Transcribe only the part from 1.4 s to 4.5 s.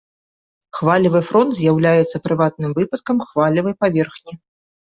з'яўляецца прыватным выпадкам хвалевай паверхні.